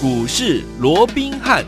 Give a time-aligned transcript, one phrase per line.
[0.00, 1.64] 股市罗宾汉。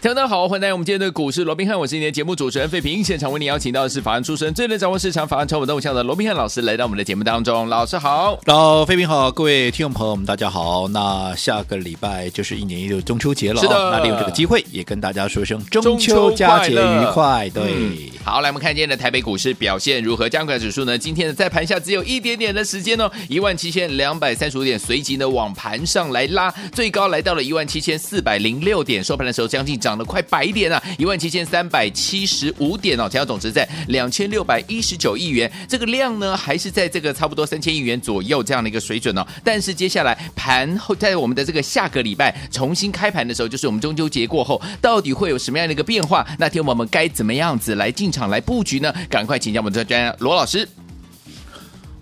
[0.00, 3.02] 大家好，欢迎来到我们今天的股市罗宾汉，我是今天的节目主持人费平。
[3.02, 7.68] 现场为您邀请到的是法案出身、最能掌握市场法案成本动向的罗宾汉老师，来到我们的节目当中。
[7.68, 10.86] 老师好，老费平好，各位听众朋友们，大家好。
[10.88, 13.90] 那下个礼拜就是一年一度中秋节了，是的。
[13.92, 17.48] 那利用这个机会，也跟大家说声中秋佳节愉快。
[17.50, 20.28] 对、嗯，好，来我们看今天的台北股市表现如何？
[20.28, 20.96] 加权指数呢？
[20.96, 30.72] 今天的在盘下只有一点点的时间哦，一万七千两百三十五点，随即呢往盘上来拉，最高来到了一万七千四百零六点，收盘的时候将近涨了快百点。
[30.72, 39.26] 啊，一万七千三百七十五点哦，成交总值在两千六百一十九亿元，这个量呢还是在这个差不多三千亿元左右这样的一个水准哦。
[39.42, 46.24] 但是接下来盘后，在我们的这个下个礼拜重新开盘的时候，就是我们中秋节过后，到底会有什么样的一个变化？
[46.38, 48.94] 那天我们该怎么样子来进场来布局呢？
[49.08, 50.68] 赶快请教我们的专家罗老师。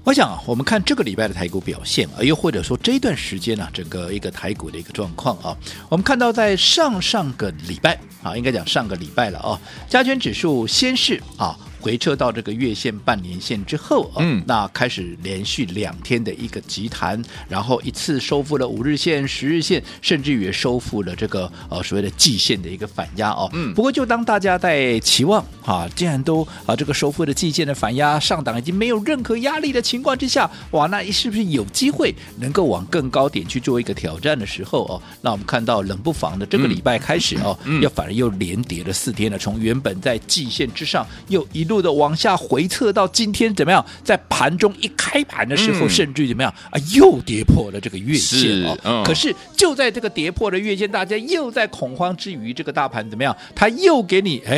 [0.02, 5.56] 我想，我们看这个礼拜的台股表现啊，又或者说这一段时间呢、整个一个台股的一个状况啊，
[5.88, 11.56] 我们看到在上上个礼拜啊，应该讲上个礼拜了啊，加权指数先是啊。
[11.81, 23.48] 回撤到这个月线、半年线之后，嗯，那开始连续两天的一个急弹，然后一次收复了五日线、十日线，甚至于收复了这个呃所谓的季线的一个反压哦。
[23.55, 35.03] 嗯，不过就当大家在期望啊，既然都啊这个收复了季线的反压，上档已经没有任何压力的情况之下，哇，那是不是有机会能够往更高点去做一个挑战的时候哦？
[35.22, 41.69] 那我们看到冷不防的这个礼拜开始哦，要反而又连跌了四天了，从原本在季线之上又一。
[41.70, 43.82] 路的往下回测到今天怎么样？
[44.04, 46.78] 在盘中一开盘的时候，嗯、甚至怎么样啊？
[46.94, 48.76] 又跌破了这个月线哦。
[48.84, 53.34] 嗯、可是就在这个跌破的月线，大家又在恐慌之余，这个大盘怎么样？
[53.54, 54.56] 它又给你哎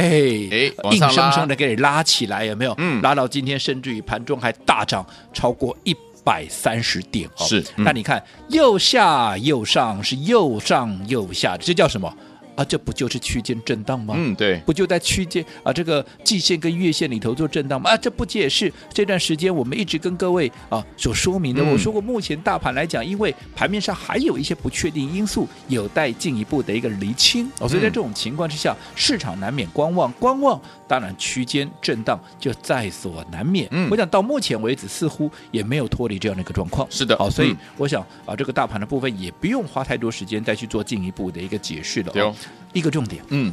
[0.51, 2.75] 哎，硬生生的给你拉起来，有没有？
[2.79, 7.45] 嗯，拉到今天，甚至于盘中还大涨超过一百三十点哦。
[7.47, 12.11] 是，嗯、那你看又下又上，是又上又下，这叫什么？
[12.55, 14.15] 啊，这不就是区间震荡吗？
[14.17, 17.91] 嗯，对，不就在区间啊，这个季线跟月线里头做震荡吗？
[17.91, 21.63] 啊，这不也是这段时间我们一直跟各位啊所说明的。
[21.63, 27.51] 嗯、我说过，目前大盘来讲，因为盘面上还有一些不确定因素，有待进一步的一个厘清。
[27.59, 33.67] 哦，所以在这种情况之下，市场难免观望，观望，当然区间震荡就在所难免。
[33.71, 36.87] 嗯，我想到目前为止，似乎也没有脱离这样的一个状况。
[36.91, 42.13] 是的，好，所以我想啊，这个大盘的部分也不用花太多时间再去做进一步的一个解释了。
[42.17, 42.35] 哦
[42.73, 43.53] 一个重点，嗯，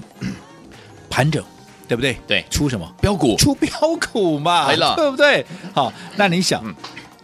[1.10, 1.44] 盘整，
[1.88, 2.18] 对不对？
[2.28, 3.36] 对，出什么标股？
[3.38, 3.70] 出标
[4.12, 5.46] 股嘛，来了，对不对？
[5.74, 6.74] 好，那你想，嗯、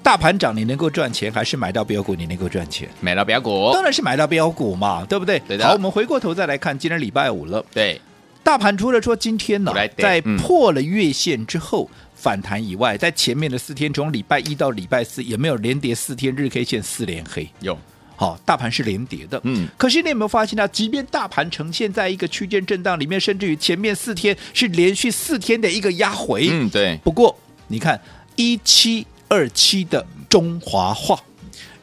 [0.03, 2.89] 大盘涨你能够赚钱，还是买到标股你能够赚钱？
[2.99, 5.41] 买到标股，当然是买到标股嘛，对不对？
[5.61, 8.01] 好，我们回过头再来看，今天礼拜五了，对，
[8.43, 17.49] 大盘除了说今天呢，在破了月线之后反弹以外，在前面的四天，从礼拜一到礼拜四，有没有连跌四天日 K 线四连黑？
[17.61, 17.77] 有。
[18.17, 20.67] 好，大盘是连跌的，嗯，可是你有没有发现呢？
[20.69, 26.97] 即便大盘呈现在一个区间震荡里面，甚至于前面四天是连续四天的一个压回，嗯，对。
[27.03, 27.37] 不过
[27.67, 27.99] 你看
[28.35, 31.19] 一七二七的中华化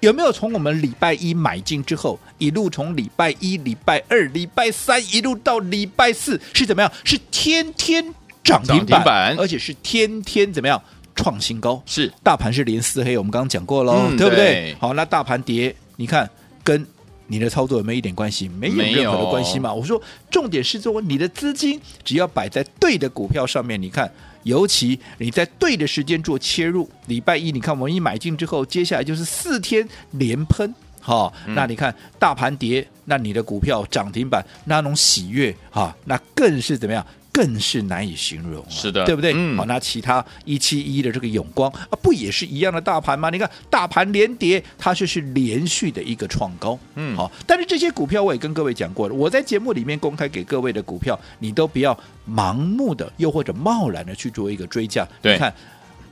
[0.00, 6.90] 有没有从我们礼拜一买进之后，一路从礼拜一、礼拜二、礼拜三一路到礼拜四是怎么样？
[7.04, 8.02] 是天天
[8.42, 10.82] 涨停板，板而且是天天怎么样
[11.14, 11.82] 创新高？
[11.86, 14.46] 是大盘是连四黑，我们刚刚讲过喽，嗯、对不对？
[14.46, 15.76] 对好，那大盘跌。
[16.02, 16.28] 你看，
[16.64, 16.84] 跟
[17.28, 18.48] 你的操作有没有一点关系？
[18.48, 19.72] 没有任何的关系嘛。
[19.72, 23.80] 我说，重点是说，你的资金只要摆在对的股票上面。
[23.80, 24.12] 你看，
[24.42, 26.90] 尤其你在对的时间做切入。
[27.06, 31.32] 礼拜一，你看我们一买进之后，接下来就是四天连喷，哈、哦。
[31.46, 37.06] 嗯、那你看大盘跌，那你的股票涨停板，那种喜悦哈、哦，那更是怎么样？
[37.32, 39.32] 更是难以形容，是的，对不对？
[39.34, 43.30] 嗯、好，那其他一七一的这个永光啊，不也是一样的大盘吗？
[43.30, 47.32] 你看大盘连跌，它就是连续的一个创高，嗯，好。
[47.46, 51.98] 但是这些股票我也跟各位讲过了，我在节目里面公开给各位的股票，你都不要
[52.28, 55.08] 盲目的，又或者贸然的去做一个追加。
[55.22, 55.54] 对你看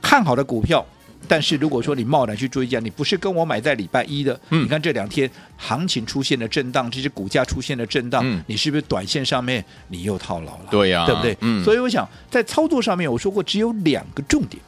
[0.01, 0.83] 看好的股票。
[1.27, 10.65] 但是如果说你贸然去追加，你不是跟我买在礼拜一的，嗯、你看这两天行情出现了震荡，这些股价出现了震荡，嗯、你是不是短线上面你又套牢了？
[10.69, 11.37] 对呀、啊，对不对？
[11.41, 14.61] 嗯、所以我想在操作上面，我说过只有两个重点，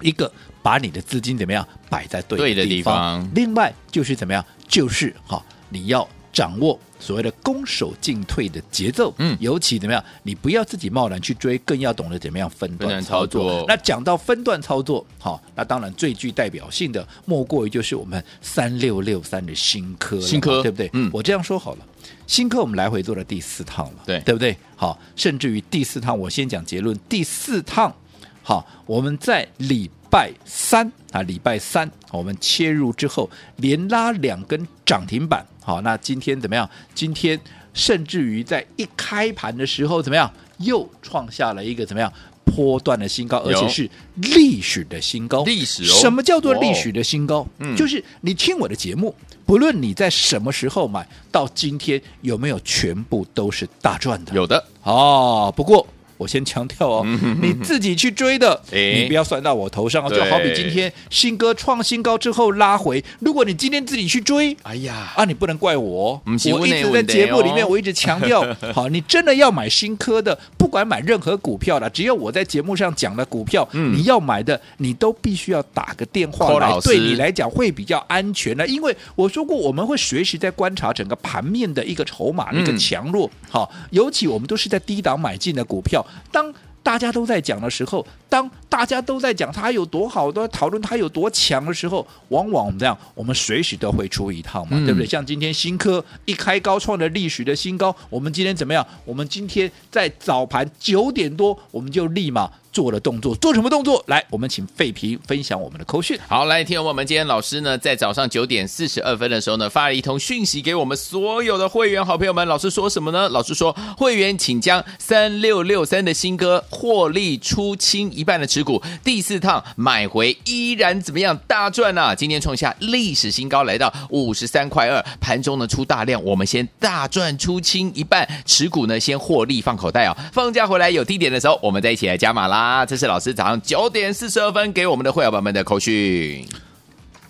[0.00, 0.30] 一个
[0.62, 6.08] 把你的资金怎么样摆在对的地方，地方另外就是怎么样，就是哈你要。
[6.32, 13.42] 掌握所谓的攻守进退的节奏，嗯，尤其怎么样，你不要自己贸然去追，更要懂得怎么样分段操作。
[13.42, 20.90] 操作那讲到分段操作，好，那当然最具代表性的莫过于就是我们三六六三的新科，新科对不对？
[20.92, 21.86] 嗯，我这样说好了，
[22.26, 24.56] 新科我们来回做了第四趟了，对，对不对？
[24.76, 27.94] 好，甚至于第四趟，我先讲结论，第四趟，
[28.42, 36.68] 好，我们在礼拜三啊，礼拜三我们切入之后连拉两根涨停板，好，那今天怎么样？
[36.92, 37.38] 今天
[37.72, 40.28] 甚至于在一开盘的时候怎么样？
[40.58, 42.12] 又创下了一个怎么样？
[42.44, 45.44] 波段的新高，而且是历史的新高。
[45.44, 47.46] 历史哦，什么叫做历史的新高？
[47.60, 49.14] 嗯，就是你听我的节目，
[49.46, 54.34] 不论你在什么时候买，到今天有没有全部都是大赚的？
[54.34, 55.54] 有的哦。
[55.56, 55.86] 不过。
[56.20, 57.06] 我先强调哦，
[57.40, 60.10] 你自己去追的，你不要算到我头上哦。
[60.10, 66.20] 就好比今天新歌创新高之后拉回，如果你今天自己去追，哎呀，啊，你不能怪我。
[66.52, 68.44] 我一直在节目里面，我一直强调，
[68.74, 78.66] 好，你真的要买新科的，不管买任何股票的，只要我在节目上讲的股票，你要买的，你都必须要打个电话来，对你来讲会比较安全的。
[78.66, 83.30] 因为我说过，我们会随时在观察整个盘面的一个筹码的一个强弱。
[83.48, 86.04] 好，尤其我们都是在低档买进的股票。
[86.32, 86.52] 当
[86.82, 95.06] 大家都在讲的时候，当大家都在讲它有多好，都在讨论它有多强的时候，往往我们这样，我们随时都会出一套嘛，嗯、对不对？
[95.06, 98.86] 像今天新科一开高创了历史的新高，我们今天怎么样？
[99.04, 102.50] 我们今天在早盘九点多，我们就立马。
[102.72, 104.02] 做了动作，做什么动作？
[104.06, 106.18] 来，我们请费平分享我们的扣讯。
[106.28, 112.46] 好，来听我们今天老师呢，在早上九点四十二分的时候呢，发了一通讯息给我们所有的会员好朋友们。
[112.46, 113.28] 老师说什么呢？
[113.28, 121.36] 老师说，会员请将三六六三的新歌获利出清一半的持股，第四趟买回依然怎么样？
[121.48, 122.14] 大赚啊！
[122.14, 125.04] 今天创下历史新高，来到五十三块二。
[125.20, 130.16] 盘中呢出大量，我们先大赚出清一半持股呢，先获利放口袋啊。
[130.32, 132.59] 放假回来有低点的时候，我们再一起来加码啦。
[132.60, 136.46] 啊，这是老师早上九点四十二分给我们的会员朋友们的口讯。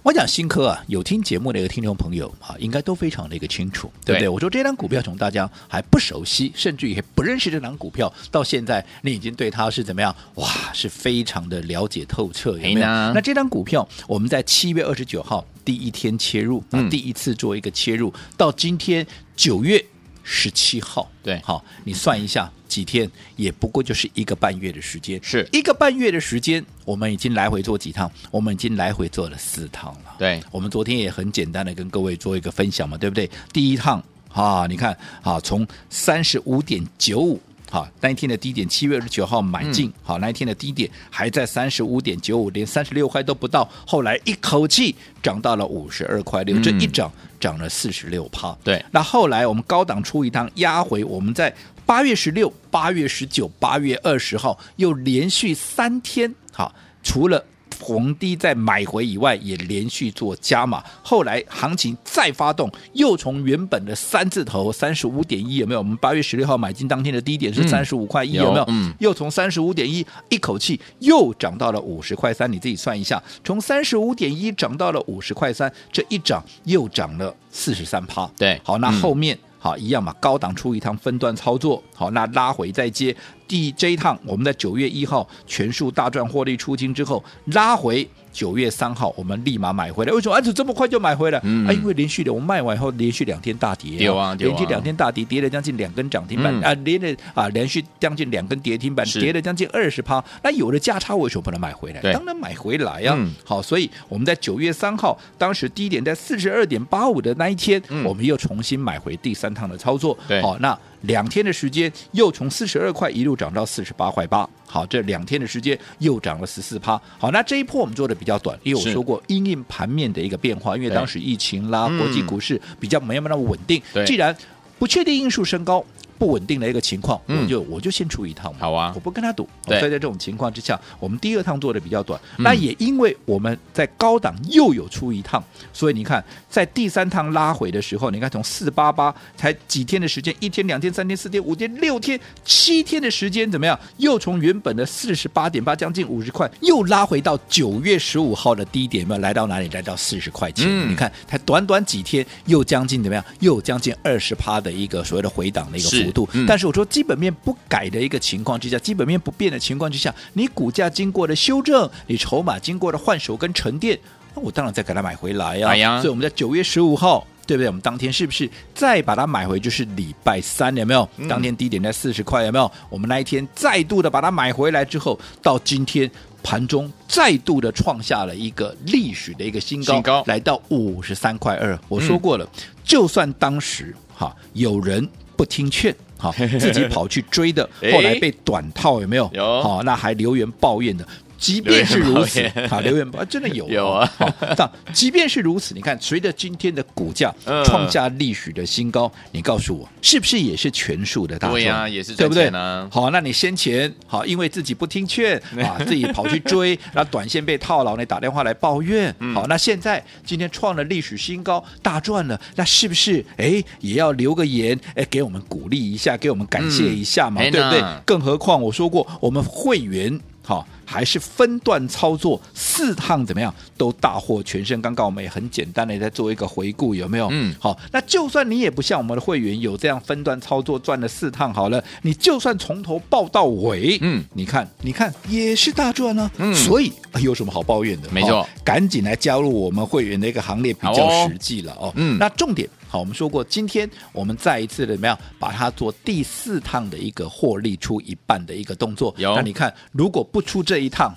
[0.03, 4.23] 我讲新科啊，有听节目的一个听众朋友啊，应该都非常的一个清楚，对不对？
[4.23, 10.12] 对我说这张股票从大家还不熟悉，甚至于还不认识这张股票，到现在你已经对它是怎么样？
[10.35, 12.81] 哇，是非常的了解透彻，有没有？
[12.81, 19.06] 那这张股票我们在七月二十九号第一天切入，啊，第一次做一个切入，嗯、到今天
[19.37, 19.85] 九月。
[20.22, 30.17] 十七号，对，好，你算一下几天，也不过就是一个半月的时间，是一个半月的时间，我们已经来回做几趟，我们已经来回做了四趟了。
[30.19, 33.31] 对，我们昨天也很简单的跟各位做一个分享嘛，对不对？
[33.52, 34.02] 第一趟，
[34.32, 37.40] 啊，你看，啊，从三十五点九五。
[37.70, 48.55] 好，那一天的低点七月二十九号买进，嗯、好，那一天的低点还在三十五点九五，连三十六块都不到，后来一口气涨到了五十二块六，这一涨涨了四十六趴。
[48.64, 51.55] 对，那后来我们高档出一趟压回，我们在
[51.87, 57.44] 八月十六、八月十九、八月二十号又连续三天，好，除了。
[57.81, 60.85] 逢低再买回以外，也连续做加码。
[61.03, 65.81] 后来行情再发动，又从原本的三字头三十五点一有没有？
[65.81, 68.65] 我们八月十六号买进当天的低点是三十五块一有没有？
[68.69, 78.31] 嗯、又从三十五点一一口气又涨到了五十块三，你自己算一下，从三十五点一涨到了五十块三，这一涨又涨了四十三趴。
[78.37, 79.35] 对，好，那后面。
[79.37, 83.15] 嗯好，一样嘛，高档出一趟分段操作，好，那拉回再接。
[83.47, 88.09] 第这一趟，我们在九月一号全数大赚获利出清之后，拉回。
[88.32, 90.12] 九月三号，我们立马买回来。
[90.12, 90.35] 为什么？
[90.35, 91.41] 安、啊、这么快就买回来？
[91.43, 100.23] 嗯、啊，因为连续的，我们卖完以后连续两天大跌，有啊，连续两天大跌，跌了将近两根涨停板、嗯、啊，连了啊，连续将近两根跌停板，跌了将近二十趴。
[100.43, 102.00] 那有了价差，为什么不能买回来？
[102.12, 110.16] 当然买回来呀、好，所以我们在九月三号，当时低点在四十二点八五的那一天，嗯、我们又重新买回第三趟的操作。
[110.43, 110.78] 好，那。
[111.02, 114.49] 两天的时间，又从四十二块一路涨到四十八块八。
[114.66, 117.00] 好，这两天的时间又涨了十四趴。
[117.19, 123.83] 好，那这一波我们做的比较短，因为我说过因应盘面的一个变化，因为当时疫情啦，国际股市比较没有那么稳定。
[124.07, 124.37] 既然
[124.78, 125.85] 不确定因素升高。
[126.21, 128.59] 不稳定的一个情况，我就我就先出一趟嘛。
[128.61, 129.49] 好啊，我不跟他赌。
[129.65, 132.21] 对，所以在这种情况之下，我们第二趟做的比较短。
[132.37, 143.81] 那也因为我们在高档又有出一趟，所以你看，在第三趟拉回的时候，你看从四八八才几天的时间，一天、两天、三天、四天、五天、六天、七天的时间怎么样？
[143.97, 149.71] 又从原本的四十八点八，将近五十块，又拉回到九月十五号的低点，有没有来到哪里？
[149.71, 150.67] 来到四十块钱。
[150.69, 153.25] 嗯、你看，才短短几天，又将近怎么样？
[153.39, 156.29] 又将近二十趴的一个所谓的回档的一个幅度。
[156.47, 163.99] 但是我说基本面不改的一个情况之下，基本面不变的情况之下，你股价经过了修正，你筹码经过了换手跟沉淀，
[164.35, 165.71] 那我当然再给它买回来呀、啊。
[165.71, 167.67] 哎、呀所以我们在九月十五号，对不对？
[167.67, 169.59] 我们当天是不是再把它买回？
[169.59, 171.09] 就是礼拜三，有没有？
[171.17, 172.71] 嗯、当天低点在四十块，有没有？
[172.88, 176.11] 我们那一天再度的把它买回来之后，到今天
[176.43, 181.79] 盘中再度的创下了一个历史的一个新高，新高来到五十三块二。
[181.88, 185.09] 我说过了，嗯、就算当时哈有人。
[185.40, 186.30] 不听劝，好，
[186.61, 189.30] 自己跑去追的，后来被短套，有没有？
[189.32, 191.09] 有，好，那还留言抱怨的，
[191.40, 194.06] 即便是如此啊，留言包，真的有 有啊。
[194.18, 197.64] 好但即便是如此，你看，随着今天的股价嗯。
[197.64, 201.54] 创下历史的新高，你告诉我，是不是也是全数的大赚？
[201.54, 202.44] 对呀也是赚对不对？
[202.44, 202.87] 钱啊。
[202.92, 209.14] 好，那你先前好，因为自己不听劝啊， 自己跑去追，然后短线被套牢，你打电话来抱怨。
[209.20, 209.35] 嗯。
[209.35, 217.82] 好，那现在今天创了历史新高，大赚了，那是不是哎也要留个言，哎给我们鼓励一下，给我们感谢一下嘛，嗯对不对？
[218.04, 220.68] 更何况我说过，我们会员好。
[220.90, 224.82] 还是分段操作四趟怎么样都大获全胜。
[224.82, 227.28] 刚刚我们也很简单的在做一个回顾，有没有？
[227.30, 238.09] 嗯好，那就算你也不像我们的会员有这样分段操作赚了四趟好了，你就算从头报到尾，嗯，你看，你看也是大赚呢、嗯所以、呃有什么好抱怨的？
[238.11, 241.92] 没错哦赶紧来加入我们会员的一个行列，比较实际了哦。
[241.94, 249.14] 嗯那重点好，我们说过，今天我们再一次的怎么样把它做第四趟的一个获利出一半的一个动作。
[249.16, 251.14] 有那你看，如果不出这一趟。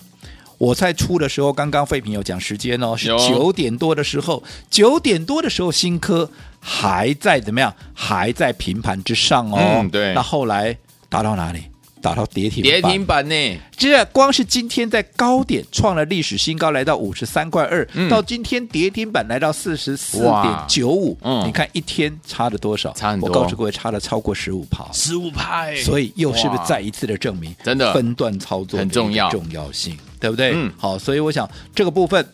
[0.60, 6.30] 我在出的时候，刚刚废品有讲时间哦，是有九点多的时候，九点多的时候，新科
[6.62, 7.74] 还在怎么样？
[7.94, 9.58] 还在平盘之上哦。
[9.60, 10.78] 嗯对那后来
[11.10, 11.64] 达到哪里？
[12.04, 12.72] 打到跌停板。
[12.72, 13.30] 跌停板。
[13.30, 13.60] 呢？
[13.78, 18.10] 这光是今天在高点创了历史新高，来到五十三块二、嗯。
[18.10, 21.48] 到今天跌停板来到四十四点九五，嗯。
[21.48, 22.92] 你看一天差了多少？
[22.92, 23.30] 差很多。
[23.30, 24.86] 我告诉各位，差了超过十五趴。
[24.92, 27.94] 十五趴，所以又是不是再一次的证明，真的。
[27.94, 29.30] 分段操作很重要。
[29.30, 30.52] 重要性，对不对？
[30.54, 30.70] 嗯。
[30.78, 32.28] 好，所以我想这个部分，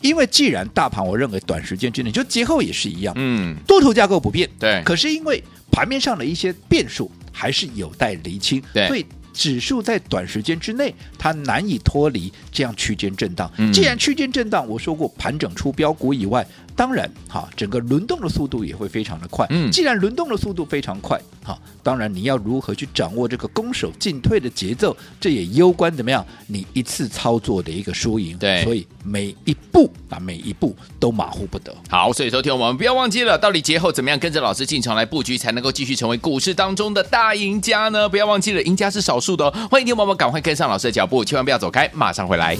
[0.00, 4.82] 因为既然大盘，我认为短时间之内，就节后也是一样，嗯，多头架构不变，对。
[4.84, 7.10] 可是因为盘面上的一些变数
[7.42, 8.86] 还是有待厘清，对。
[8.86, 13.50] 所以指数在短时间之内它难以脱离这样区间震荡。
[13.56, 13.72] 嗯。
[13.72, 19.46] 既然区间震荡，我说过盘整出标股以外，当然哈，整个轮动的速度也会非常的快。
[19.50, 28.36] 嗯既然轮动的速度非常快，哈，当然你要如何去掌握这个攻守进退的节奏，这也攸关怎么样你一次操作的一个输赢。
[28.38, 31.74] 对所以每一步啊，每一步都马虎不得。
[31.88, 38.08] 好，所以收听我们不要忘记了，到底节后怎么样跟着老师进场来布局，才能够继续成为股市当中的大赢家呢？
[38.08, 39.68] 不要忘记了，赢家是少数的哦。
[39.70, 42.56] 欢迎听友们赶快跟上老师的脚步，千万不要走开，马上回来。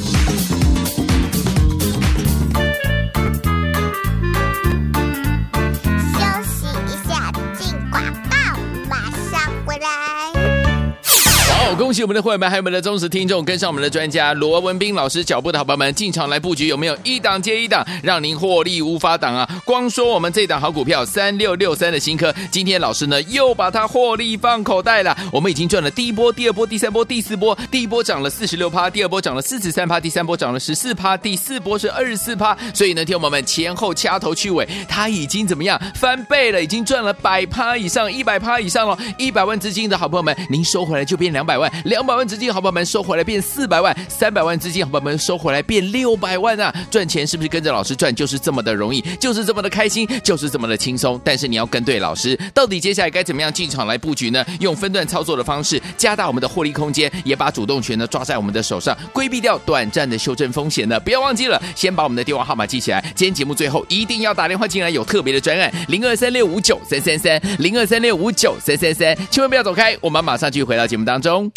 [11.93, 19.47] 恭喜我们的会员们，还有我们的忠实听众，跟上我们的专家罗文斌老师脚步的好朋友们进场来布局，有没有一档接一档，让您获利无法挡啊？
[19.63, 25.15] 光说我们这档好股票三六六三的新科，今天老师呢又把它获利放口袋了。
[25.31, 32.57] 我们已经赚了第一波、第二波、第三波、第四波，第一波涨了四十六趴，第二波涨了四十三趴，第三波涨了十四趴，第四波是二十四趴。
[32.73, 36.65] 所以呢，听我们前后掐头去尾，它已经怎么样翻倍了？
[36.65, 38.99] 已经赚了百趴以上，一百趴以上了。
[39.19, 46.73] 一百万资金的好朋友们，您收回来就变两百万，两百万资金好朋友们收回来变四百万，三百万资金好朋友们收回来变六百万啊！
[46.91, 51.21] 赚钱是不是跟着老师赚就是这么的容易，就是这么的开心，就是这么的轻松？
[51.25, 54.45] 但是你要跟对老师，到底接下来该怎么样进场来布局呢？
[54.61, 60.99] 用分段操作的方式，加大我们的获利空间，也把主动权呢抓在我们的手上，规避掉短暂的修正风险呢？
[61.01, 63.01] 不要忘记了，先把我们的电话号码记起来。
[63.15, 71.51] 今天节目最后一定要打电话进来，有特别的专案，零二三六五九三三三，零二三六五九三三三，千万不要走开，我们马上继续回到节目当中。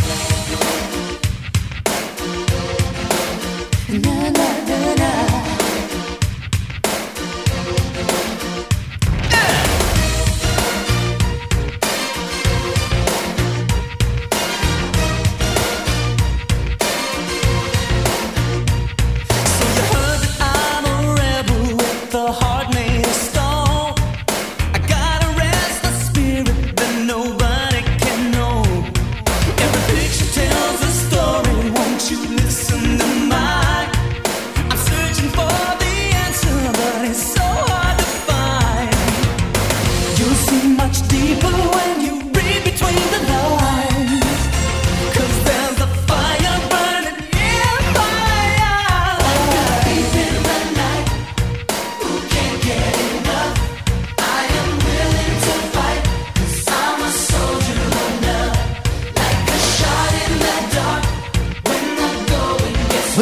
[4.01, 4.24] 不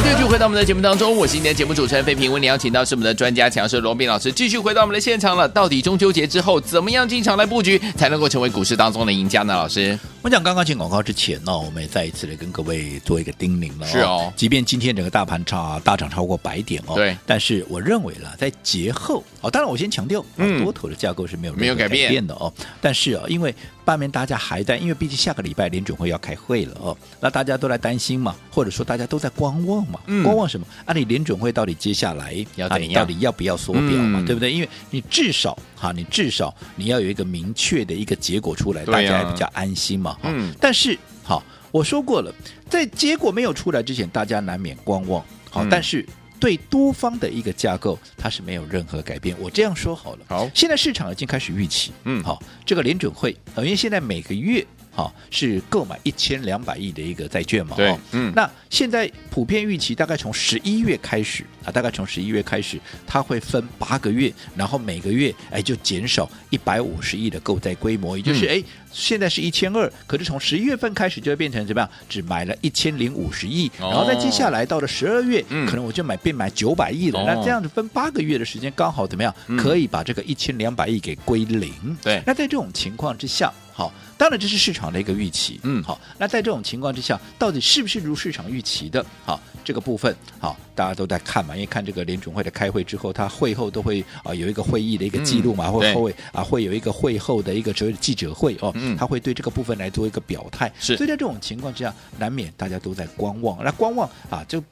[0.02, 5.48] 对，就回到我们的节目当中，我是今天的节目主持人费平，为您邀请到是我们的专家强势罗斌老师，继续回到我们的现场了。
[5.48, 9.54] 到底中秋节之后，怎么样进场来布局，才能够成为股市当中的赢家呢？
[9.54, 13.90] 老师，我讲刚刚进广告之前呢，我们也再一次的跟各位做一个叮咛了、哦。
[13.92, 22.52] 是哦，即便今天整个大盘差大涨超过百点哦，对，但是我认为了在节后哦，当然我先强调，嗯，多头的架构是没有没有改变的哦。
[22.82, 23.54] 但是啊，因为
[23.86, 30.66] 半面大家还在，因为毕竟下个礼拜联准会要开会了哦，那大家都在担心嘛，或者说大家都在观望嘛，嗯、观望什么？
[30.86, 33.04] 啊，你联准会到底接下来要怎样？
[33.04, 34.22] 啊、到底要不要缩表嘛？
[34.22, 34.52] 嗯、对不对？
[34.52, 40.18] 因为你至少哈，你至少你要有一个明确的一个结果出来，啊、大家还比较安心嘛。
[40.24, 40.98] 嗯，但是。
[41.26, 42.30] 好，我说过了，
[42.70, 45.24] 在结果没有出来之前，大家难免观望。
[45.50, 46.06] 好，嗯、但是
[46.44, 49.34] 对多方的一个架构，它是没有任何改变。
[49.40, 50.26] 我这样说好了。
[50.28, 54.68] 好，现在市场已经开始预期，嗯，好，这个联准会，因为现在每个月。
[54.94, 57.76] 好，是购买一千两百亿的一个债券嘛？
[57.76, 71.90] 对，嗯，那现在普遍预期大概从十一月开始啊，大概从十一月开始，它会分八个月，然后每个月哎就减少一百五十亿的购债规模，也就是哎、嗯、现在是一千二，可是从十一月份开始就会变成怎么样？
[72.08, 77.20] 只买了一千零五十亿，然后再接下来到了十二月，嗯、可能我就买变买九百亿了。
[77.20, 79.34] 哦、那这样子分八个月的时间，刚好怎么样？
[79.48, 81.74] 嗯、可以把这个一千两百亿给归零。
[82.04, 83.52] 对，那在这种情况之下。
[83.74, 85.60] 好，当然这是市场的一个预期。
[85.64, 89.04] 嗯，好，那在这种情况之下，到底是不是如市场预期的？
[89.26, 100.72] 好，这个部分好，大家都在看嘛，因为看这个联准会的开会之后，他会后都会啊有一个会议的一个记录嘛，会、嗯、会啊会有一个会后的一个所谓的记者会哦，嗯、他会对这个部分来做一个表态。
[100.80, 103.64] 是，所以在这种情况之下，难免大家都在观望。
[103.64, 104.64] 那观望啊，就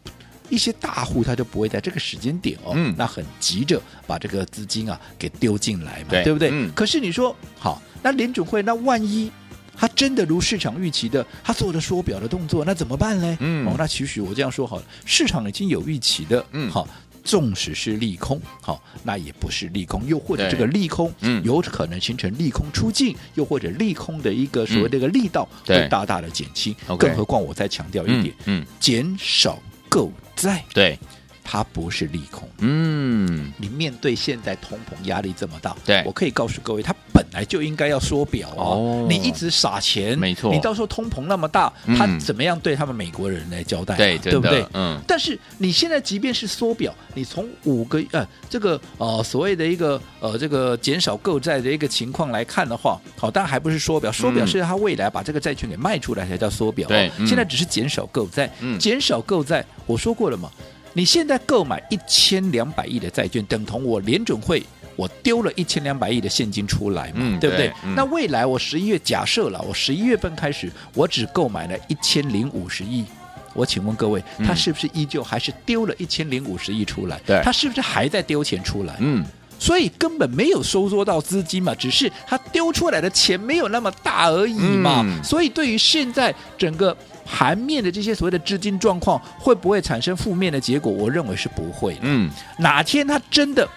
[0.51, 6.49] 一些大户他就不会在这个时间点哦，嗯、那很急着把这个资金啊给丢进来嘛，对，对不对？
[6.51, 7.81] 嗯、可是你说好。
[8.03, 9.31] 那联准会，那万一
[9.77, 13.37] 他真的如市场预期的，他做了缩表的动作，那怎么办呢？
[13.39, 16.87] 嗯，哦，那其实我这样说好了，市场已经有预期的，嗯，好，
[17.23, 26.75] 纵使是利空，好，那也不是利空，又或者这个利空，嗯，有可能形成利空出尽，又或者利空的一个所谓的一个力道会大大的减轻。
[26.97, 30.63] 更何况我再强调一点，嗯，减少狗在。
[30.73, 30.97] 对。
[31.43, 39.05] 它不是利空，嗯，你面对现在通膨压力这么大，对，我可以告诉各位，它本来就应该要缩表哦。
[39.09, 43.95] 你一直撒钱，没错，你到时候通膨那么大，他怎么样对他们美国人来交代？
[43.97, 44.65] 对，对不对？
[44.73, 45.01] 嗯。
[45.07, 56.87] 但是你现在即便是缩表，你从五个呃这个呃所谓的一个呃这个减少购债的一个情况来看的话，好，当然还不是缩表，缩表是他未来把这个债券给卖出来才叫缩表。
[56.87, 58.49] 对，现在只是减少购债，
[58.79, 60.49] 减少购债，我说过了嘛。
[60.93, 64.61] 你现在购买一千两百亿的债券，等同我联准会
[64.97, 67.71] 我丢了一千两百亿的现金出来嘛，嗯、对不对？
[67.85, 73.05] 嗯、那未来我十一月假设了，我十一月份开始，我只购买了一千零五十亿，
[73.53, 77.19] 我请问各位，他是不是依旧还是丢了一千零五十亿出来？
[77.25, 78.97] 对，他是不是还在丢钱出来？
[78.99, 79.25] 嗯，
[79.57, 85.03] 所以根本没有收缩到资金嘛，只是他丢出来的钱没有那么大而已嘛。
[85.05, 86.95] 嗯、所以对于现在整个。
[87.25, 90.91] 盘面的这些所谓的资金状况会不会产生负面的结果？
[90.91, 91.97] 我认为是不会。
[92.01, 93.67] 嗯，哪天他真的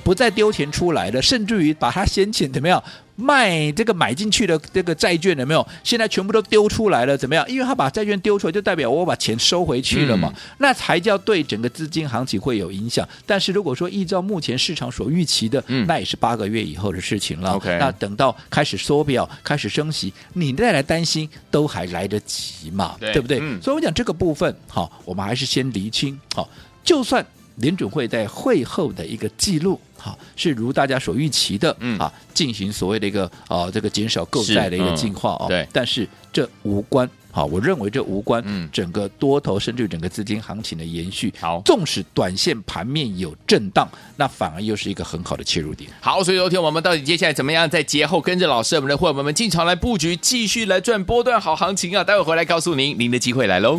[0.00, 2.82] 不再丢钱出来了，甚至于把他先前怎么样？
[3.16, 5.66] 卖这个买进去的这个债券有没有？
[5.84, 7.44] 现在全部都丢出来了，怎么样？
[7.50, 13.06] 因为他把债券丢出来，就代表我把钱收回去了嘛，嗯、那才叫对整个资金行情会有影响。
[13.26, 17.50] 但是如果说依照目前市场所预期的，嗯、那也是八个月以后的事情了。
[17.60, 22.96] Okay 那等到开始缩表、开始升息，你再来担心都还来得及嘛？
[22.98, 23.38] 对，对不对？
[23.42, 26.18] 嗯、所以我讲这个部分，好，我们还是先厘清。
[26.34, 26.48] 好，
[26.82, 27.22] 就算
[27.60, 29.80] 联准会在会后的一个记录。
[29.96, 45.90] 好，是如大家所预期的，嗯啊，进行所谓的一个啊这个减少购债的一个进化啊，对，但是这无关，好，我认为这无关，嗯，整个多头甚至整个资金行情的延续，好，纵使短线盘面有震荡，那反而又是一个很好的切入点。
[46.00, 52.02] 好，所以昨天我们到底接下来怎么样在节后跟着老师我们的伙伴们进场来布局，继续来赚波段好行情啊？
[52.02, 53.78] 待会回来告诉您，您的机会来喽。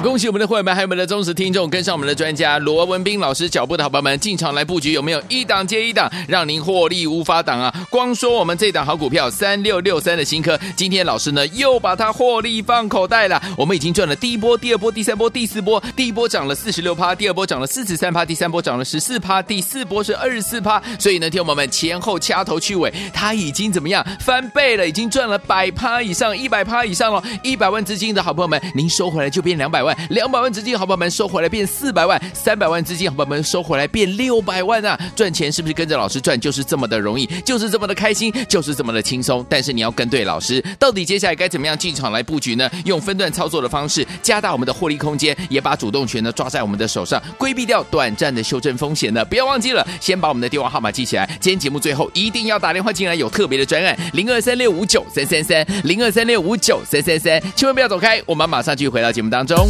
[0.00, 7.72] 恭喜我们的会员们，还有我们的忠实听众，跟上我们的专家罗文斌老师脚步的好朋友们，进场来布局，有没有一档接一档，让您获利无法挡啊？
[7.90, 13.42] 光说我们这档好股票三六六三的新科，今天老师呢又把它获利放口袋了。
[13.56, 15.82] 我们已经赚了第一波、第二波、第三波、第四波。
[15.96, 20.80] 第一波涨了四十六趴，第二波涨了四十三趴，第三波涨了十四趴，第四波是二十四趴。
[20.98, 24.88] 所以呢，听我们前后掐头去尾，它已经怎么样翻倍了？
[24.88, 27.22] 已经赚了百趴以上，一百趴以上了。
[27.42, 29.87] 一百万资金的好朋友们，您收回来就变两百万。
[29.88, 34.98] 万，两百万资金好朋友们收回来变四百万，三百万资金好朋友们收回来变六百万啊！
[35.16, 39.44] 赚钱是不是跟着老师赚就是这么的容易，就是这么的开心，就是这么的轻松？
[39.48, 42.70] 但是你要跟对老师，到底接下来该怎么样进场来布局呢？
[42.84, 49.24] 用分段操作的方式，加大我们的获利空间，也把主动权呢抓在我们的手上，规避掉短暂的修正风险呢？
[49.24, 51.26] 不要忘记了，先把我们的电话号码记起来。
[51.40, 59.68] 今天节目最后一定要打电话进来，有特别的专案，零二三六五九三三三，零二三六五九三三三，千万不要走开，我们马上继续回到节目当中。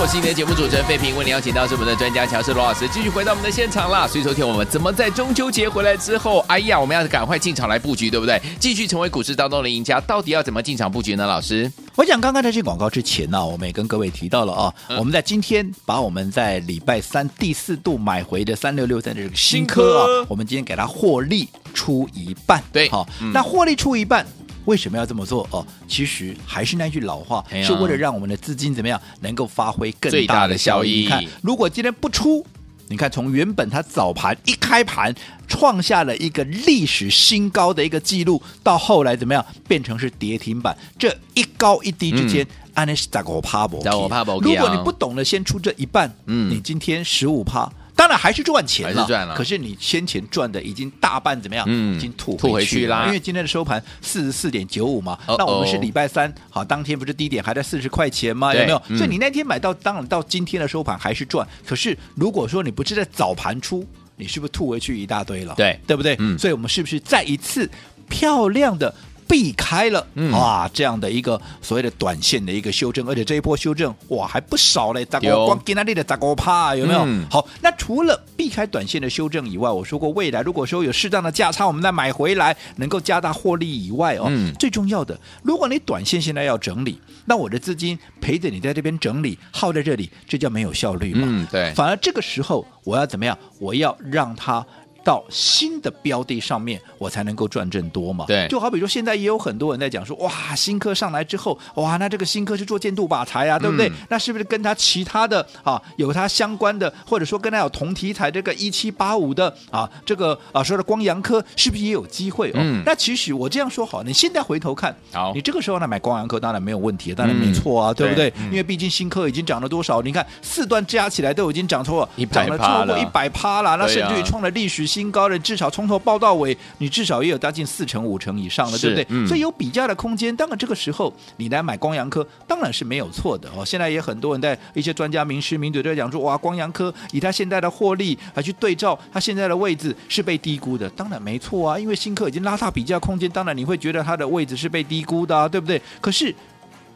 [0.00, 4.06] 我是你的节目主持人费平，为你邀请到是我们的专家乔氏罗老师，继续回到我们的现场啦。
[4.06, 8.40] 所以昨天我们怎么在中秋节回来之后，哎呀，我们要赶快进场来布局，对不对？
[8.60, 11.26] 继续成为股市当中的赢家，到底要怎么进场布局呢？
[11.26, 24.24] 老师，我想刚刚在进广告之前呢、啊，我们也跟各位提到了啊，嗯、我们在今天把我们在礼拜三第四度买回的三六六三的这个新科啊，科我们今天给它获利出一半，对，好，嗯、那获利出一半。
[24.68, 25.48] 为什么要这么做？
[25.50, 31.00] 哦，其实还是那句老话，哎、是为了让我们的资金怎么样能够发挥更大的效益。
[31.00, 32.44] 你看，如果今天不出，
[32.88, 35.14] 你看从原本它早盘一开盘
[35.48, 43.80] 创下了一个历史新高的一个记录，到后来怎么样变成是跌停板，这一高一低之间，安尼是咋个怕不？
[43.82, 44.38] 咋个怕不？
[44.40, 47.66] 如果你不懂得先出这一半，嗯，你今天十五趴。
[47.98, 49.34] 当然还是赚钱了，赚了。
[49.34, 51.66] 可是你先前赚的已经大半怎么样？
[51.68, 53.06] 嗯，已经吐吐回去啦。
[53.06, 58.54] 因为今天的收盘四十四点九五嘛，那我们是礼拜三，好，当天不是低点还在四十块钱吗？
[58.54, 58.80] 有没有？
[58.96, 61.44] 所以你那天买到，当然到今天的收盘还是赚。
[61.66, 63.84] 可是如果说你不是在早盘出，
[64.14, 65.52] 你是不是吐回去一大堆了？
[65.56, 66.14] 对，对不对？
[66.20, 66.38] 嗯。
[66.38, 67.68] 所以我们是不是再一次
[68.08, 68.94] 漂亮的？
[69.28, 77.00] 避开了哇，这样的一个所谓的短线的一个修正，而且这一波修正哇还不少嘞，砸光光给那里的砸光趴有没有？
[77.04, 91.26] 嗯、好，那除了避开短线的修正以外，我说过未来如果说有适当的价差，我们再买回来，能够加大获利以外哦，嗯、最重要的，如果你短线现在要整理，那我的资金陪着你在这边整理，耗在这里，这叫没有效率嘛？
[91.26, 91.70] 嗯，对。
[91.74, 93.36] 反而这个时候我要怎么样？
[93.60, 94.64] 我要让它。
[95.08, 98.26] 到新的标的上面，我才能够赚更多嘛。
[98.26, 103.88] 对，就好比说现在也有很多人在讲说，哇，新科上来之后，哇，那这个新科是做建度靶材啊，对不对？
[103.88, 112.50] 嗯、那是不是跟它其他的啊有它相关的，或者说跟它有同题材这个一七八五的啊这个啊说的光阳科是不是也有机会？
[112.50, 118.28] 哦、嗯，那其实我这样说好，你现在回头看，好，你这个时候呢买光阳科当然没有问题，当然没错啊，嗯、对不对？
[118.30, 120.02] 对因为毕竟新科已经涨了多少？
[120.02, 129.06] 你看四段加起来都已经涨错了，涨了超过一百趴了，那甚至于创了历史新高的，至少从头报到尾，你至少也有将近四成五成以上了，对不对？
[129.08, 130.34] 嗯、所以有比价的空间。
[130.34, 133.64] 当然这个时候你来买光阳科，当然是没有错的哦。
[133.64, 145.80] 现在也很多人在一些专家名师名嘴都在讲说，哇，光阳科以它现在的获利来去对照它现在的位置是被低估的，当然没错啊，因为新科已经拉大比价空间，当然你会觉得它的位置是被低估的，啊，对不对？
[146.00, 146.34] 可是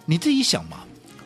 [0.07, 0.79] 你自己想嘛。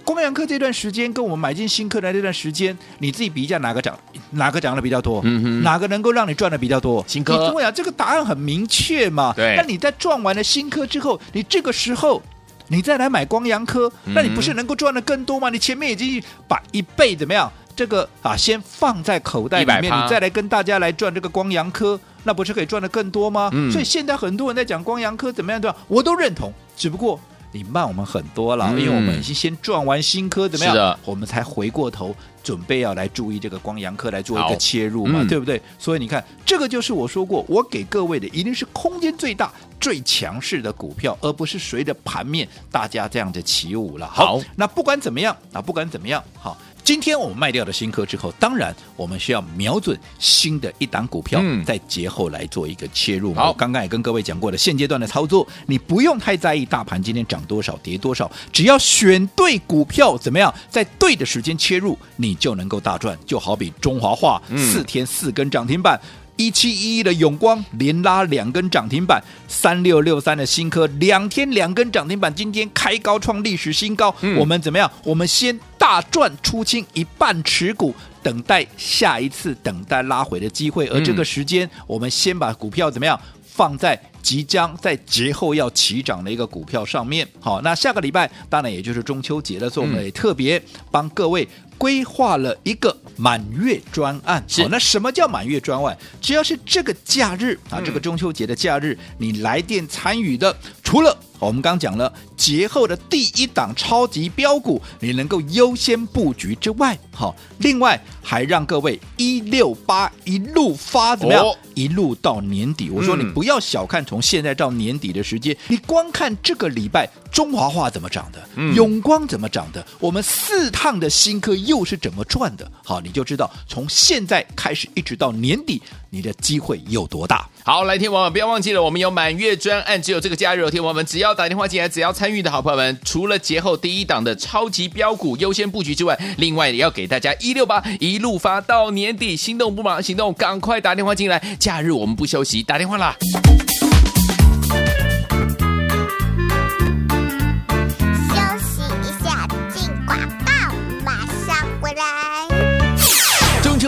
[0.06, 3.98] 光阳科这段时间跟我们买进新科的这段时间，你自己比一下哪个涨，
[4.30, 5.20] 哪个涨的比较多？
[5.24, 7.04] 嗯哼，哪个能够让你赚的比较多？
[7.08, 7.32] 新科。
[7.32, 9.32] 你跟我讲，这个答案很明确嘛。
[9.34, 9.56] 对。
[9.56, 12.22] 那你在赚完了新科之后，你这个时候
[12.68, 15.50] 你再来买光阳科，嗯、那你不是能够赚的更多吗？
[15.50, 17.50] 你前面已经把一倍怎么样？
[17.74, 23.50] 这个啊，先放在口袋里面，你再来跟大家来赚这个光阳科，那不是可以赚的更多吗？
[23.52, 23.72] 嗯。
[23.72, 25.76] 所以现在很多人在讲光阳科怎么样对吧？
[25.88, 27.18] 我都认同，只不过。
[27.52, 30.74] 你慢我们很多了，嗯、因为我们已经先转完新科，怎么样？
[30.74, 35.60] 的我们才回过头准备要来注意这个光阳科来做一个切入嘛，嗯、对不对？
[35.78, 44.06] 所以你看，这个就是我说过，我给各位的一定是空间最大、最强势的股票，而不是随着盘面大家这样的起舞了。
[44.06, 46.56] 好，好那不管怎么样啊，不管怎么样，好。
[46.86, 53.34] 今天我们卖掉了新科之后，当然我们需要瞄准新的一档股票，嗯、在节后来做一个切入。
[53.34, 63.18] 好，我刚刚也跟各位讲过的，现阶段的操作，你不用太在意大盘今天涨多少、跌多少，只要选对股票，怎么样，在对的时间切入，你就能够大赚。
[63.26, 66.00] 就好比中华化、嗯、四天四根涨停板。
[66.38, 74.14] 一七一一的永光连拉两根涨停板，三六六三的新科两天两根涨停板，今天开高创历史新高。
[74.20, 74.88] 嗯、我们怎么样？
[75.02, 80.88] 我们先大赚出清一半持股，等待下一次等待拉回的机会。
[80.88, 87.24] 而这个时间，嗯、我们先把股票怎么样放在即将在节后要起涨的一个股票上面。
[87.38, 90.60] 好，那下个礼拜当然也就是中秋节了，所以我们也特别
[90.90, 91.48] 帮各位。
[91.78, 95.94] 规划了一个满月专案，好、哦，那什么叫满月专案？
[96.22, 111.44] 只要是这个假日啊，这个中秋节的假日，嗯、你来电参与的，除了我们刚讲了节后的第一档超级标股，你能够优先布局之外，好、哦，另外还让各位一六八一路发怎么样？
[111.44, 112.88] 哦、一路到年底。
[112.88, 122.70] 我说你不要小看从现在到年底的时间，嗯、你光看这个礼拜中华化怎么涨的，嗯、永光怎么涨的，我们四趟的新科又是怎么赚的？
[122.84, 127.48] 好，你就知道从现在开始一直到年底，你的机会有多大。
[127.64, 143.16] 好，来听我们不要忘记了，我们有满月专案，只有这个假日，听我们只要打电话进来，只要参与的好朋友们，除了节后第一档的超级标股优先布局之外，另外也要给大家一六八一路发到年底，心动不忙行动，赶快打电话进来，假日我们不休息，打电话啦。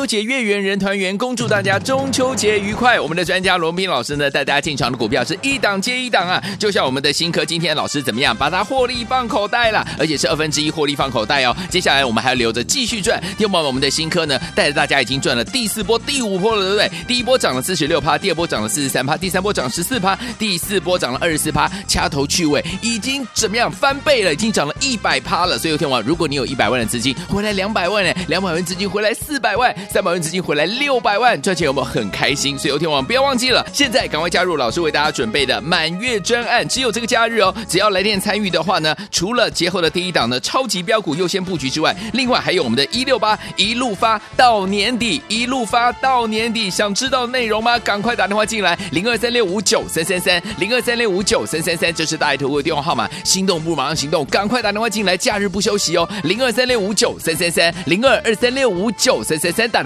[0.09, 2.99] 节月圆人团圆，恭祝大家中秋节愉快！
[2.99, 11.55] 我们的专家罗宾老师呢，带大家进场的股票是一档接一档啊，就像我们的新科，今天老师怎么样，把它获利放口袋了，而且是二分之一获利放口袋哦。
[11.69, 13.23] 接下来我们还要留着继续赚。
[13.37, 17.05] 听完我们的新科呢，带着大家已经赚了第四波、第五波了，对不对？
[17.07, 24.33] 第一波涨了四十六趴，第二波涨了四十三趴，第三波涨十四趴，第四波涨了二十四趴，掐头去尾已经怎么样翻倍了？
[24.33, 25.59] 已经涨了一百趴了。
[25.59, 29.77] 所以听完，如果你有一百万的资金，回来两百万呢，两百万资金回来四百万。
[29.99, 32.57] 三百万资金回来六百万，赚钱有没有很开心？
[32.57, 37.53] 所以有天王不要忘记了，现在赶快加入老师为大家准备的满月专案，只有这个假日哦！
[37.69, 46.71] 只要来电参与的话呢，除了节后的第一档的超级标股优先布局之外，另外还有我们的一六八一路发到年底，一路发到年底。
[46.71, 47.77] 想知道内容吗？
[47.81, 53.11] 赶快打电话进来，零二三六五九三三三，零二三六五九三三三，这是大爱投顾的电话号码。
[53.25, 59.83] 心动不如马上行动，赶快打电话进来，假日不休息哦，零二三六五九三三三，零二二三六五九三三三，打